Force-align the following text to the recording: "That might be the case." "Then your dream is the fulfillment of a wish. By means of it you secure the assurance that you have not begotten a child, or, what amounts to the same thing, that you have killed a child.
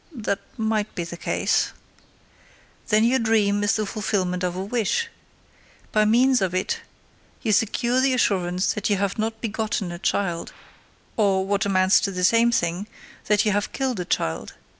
"That 0.11 0.39
might 0.57 0.95
be 0.95 1.03
the 1.03 1.15
case." 1.15 1.73
"Then 2.87 3.03
your 3.03 3.19
dream 3.19 3.63
is 3.63 3.75
the 3.75 3.85
fulfillment 3.85 4.43
of 4.43 4.55
a 4.55 4.63
wish. 4.65 5.09
By 5.91 6.05
means 6.05 6.41
of 6.41 6.55
it 6.55 6.79
you 7.43 7.51
secure 7.51 8.01
the 8.01 8.15
assurance 8.15 8.73
that 8.73 8.89
you 8.89 8.97
have 8.97 9.19
not 9.19 9.41
begotten 9.41 9.91
a 9.91 9.99
child, 9.99 10.53
or, 11.17 11.45
what 11.45 11.67
amounts 11.67 11.99
to 11.99 12.11
the 12.11 12.23
same 12.23 12.51
thing, 12.51 12.87
that 13.25 13.45
you 13.45 13.51
have 13.51 13.73
killed 13.73 13.99
a 13.99 14.05
child. 14.05 14.55